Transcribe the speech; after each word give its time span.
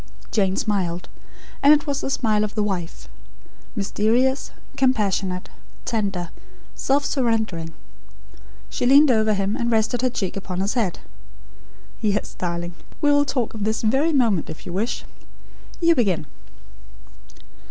Jane 0.31 0.55
smiled; 0.55 1.09
and 1.61 1.75
it 1.75 1.85
was 1.85 2.01
the 2.01 2.09
smile 2.09 2.43
of 2.43 2.55
"The 2.55 2.63
Wife" 2.63 3.07
mysterious; 3.75 4.49
compassionate; 4.75 5.47
tender; 5.85 6.31
self 6.73 7.05
surrendering. 7.05 7.71
She 8.67 8.87
leaned 8.87 9.11
over 9.11 9.35
him, 9.35 9.55
and 9.55 9.69
rested 9.69 10.01
her 10.01 10.09
cheek 10.09 10.35
upon 10.35 10.59
his 10.59 10.73
head. 10.73 11.01
"Yes, 12.01 12.33
darling. 12.33 12.73
We 12.99 13.11
will 13.11 13.25
talk 13.25 13.53
of 13.53 13.63
this 13.63 13.83
very 13.83 14.11
moment, 14.11 14.49
if 14.49 14.65
you 14.65 14.73
wish. 14.73 15.05
You 15.79 15.93
begin." 15.93 16.25